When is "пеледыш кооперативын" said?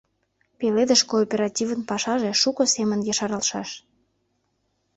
0.59-1.81